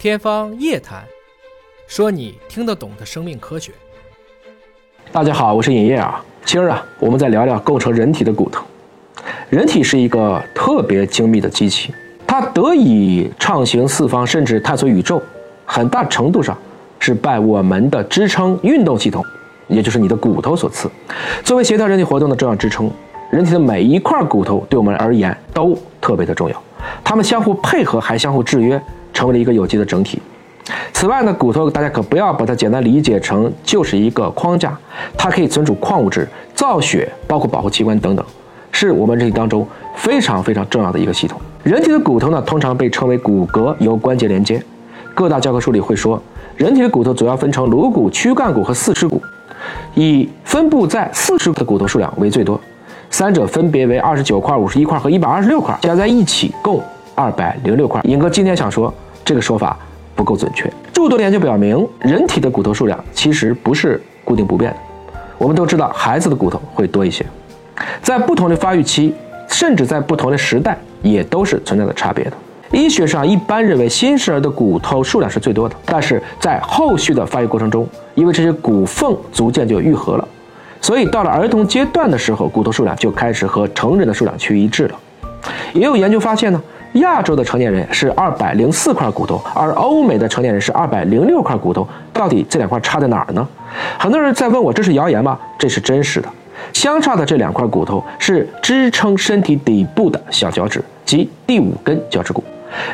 [0.00, 1.02] 天方夜谭，
[1.86, 3.70] 说你听得懂的生命科学。
[5.12, 6.24] 大家好，我是尹烨啊。
[6.42, 8.64] 今儿啊，我们再聊聊构成人体的骨头。
[9.50, 11.92] 人体是一个特别精密的机器，
[12.26, 15.22] 它得以畅行四方，甚至探索宇宙，
[15.66, 16.56] 很大程度上
[16.98, 19.22] 是拜我们的支撑运动系统，
[19.68, 20.90] 也就是你的骨头所赐。
[21.44, 22.90] 作为协调人体活动的重要支撑，
[23.30, 26.62] 人体的每一块骨头对我们而言都特别的重要，
[27.04, 28.82] 它们相互配合，还相互制约。
[29.20, 30.18] 成为了一个有机的整体。
[30.94, 34.74] 此外呢，骨头大家可不要把它简单理解成就是一个框架，
[35.14, 38.24] 它可以存储矿物质、造血，包括保护器官等等，
[38.72, 41.38] 是我们人体当中非常非常重要的一个系统。
[41.62, 44.62] 人体的骨头呢，通常被称为骨骼，由关节连接。
[45.14, 46.22] 各大教科书里会说，
[46.56, 49.20] 人体的骨头主要分成颅骨、躯干骨和四肢骨，
[49.94, 52.58] 以分布在四肢的骨头数量为最多，
[53.10, 56.82] 三者分别为二十九块、五十一块和一百二十六块，加在一起共。
[57.16, 59.78] 二百零六块，尹哥今天想说，这个说法
[60.14, 60.70] 不够准确。
[60.92, 64.76] 诸多研究表明，人体的骨头数量其实不是固定不变的。
[65.38, 67.24] 我们都知道，孩子的骨头会多一些，
[68.02, 69.14] 在不同的发育期，
[69.48, 72.32] 甚至在不同的时代，也都是存在着差别的。
[72.72, 80.28] 医学上一般认为，新生儿的骨头数量是最多的，但是在后续的发育过程中，因为这些骨缝逐渐就愈合了，
[80.82, 84.94] 所以到了儿童阶段的时候，骨头数量就开始和成人的数量趋于一致了。
[85.72, 86.62] 也有研究发现呢。
[86.94, 91.86] 亚洲的成年人是二百零四块骨头，而欧美的成年人是二百零六块骨头。
[92.12, 93.46] 到底这两块差在哪儿呢？
[93.98, 95.38] 很多人在问我，这是谣言吗？
[95.56, 96.28] 这是真实的。
[96.72, 102.42] 相差的这两块骨头是支撑身体底部的小脚趾，即第五根脚趾骨。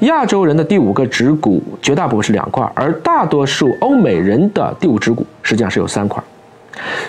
[0.00, 6.22] 亚洲人的第五个趾骨绝大部分是两块，而大多数欧美人的第五趾骨实际上是有三块。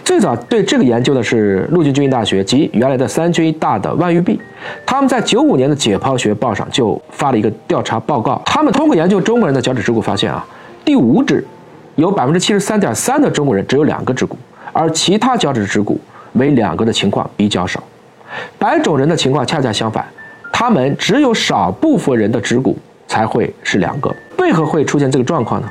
[0.04, 4.40] 最早对这个研究的是陆军军医大学及原来的三军医大的万玉璧，
[4.86, 8.42] 他们在九五年的解剖学报上就发了一个调查报告。
[8.46, 10.46] 他们通过研究中国人的脚趾指骨，发现啊，
[10.84, 11.46] 第五指
[11.96, 14.38] 有百分之七十三点三的中国人只有两个指骨，
[14.74, 16.00] 而其他脚趾指骨
[16.34, 17.82] 为两个的情况比较少。
[18.58, 20.06] 白种人的情况恰恰相反，
[20.52, 22.78] 他们只有少部分人的指骨
[23.08, 24.14] 才会是两个。
[24.40, 25.70] 为何会出现这个状况呢？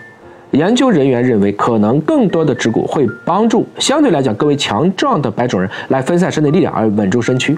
[0.54, 7.56] 研究人员认为，可能更多的指骨会帮助相对来讲更为强壮的白种人来分散身体力量而稳住身躯。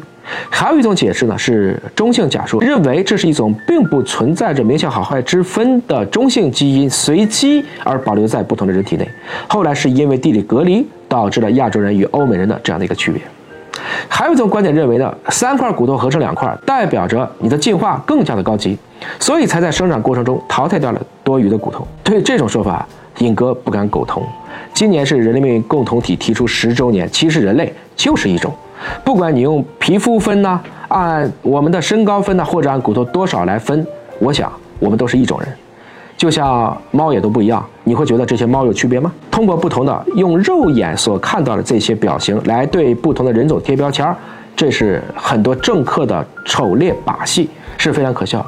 [0.51, 9.09] 还有一种解释呢，是中性假说，认为这是一种并不存在着明显好坏之分的中性基因随机而保留在不同的人体内，
[9.47, 13.21] 后来是因为地理隔离导致了亚洲人与欧美人的这样的一个区别。
[14.09, 18.77] 还有一种观点认为呢，三块骨头合成两块，代表着你的进化更加的高级，
[19.19, 21.87] 所以才在生长过程中淘汰掉了多余的骨头。
[22.03, 22.87] 对这种说法，
[23.19, 24.23] 尹哥不敢苟同。
[24.73, 28.53] 今年是人类命运共同体提出十周年，其实人类就是一种，
[29.05, 33.87] 不管你用皮肤分呢，按我们的身高分呢，或者按骨头多少来分，
[34.19, 35.49] 我想我们都是一种人。
[36.17, 39.13] 就像猫也都不一样，你会觉得这些猫有区别吗？
[39.31, 44.17] 通过不同的用肉眼所看到的这些表情来对不同的人种贴标签儿，
[44.57, 48.45] 这是很多政客的丑劣把戏，是非常可笑。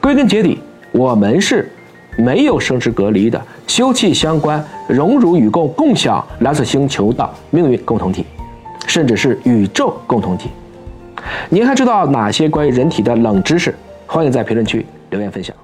[0.00, 0.58] 归根结底，
[0.90, 1.70] 我们是
[2.16, 8.26] 没有生殖隔离的，休戚相关、荣辱与共、共享蓝色星球的命运共同体，
[8.88, 10.50] 甚至是宇宙共同体。
[11.48, 13.72] 您还知道哪些关于人体的冷知识？
[14.08, 15.54] 欢迎在评论区留言分享。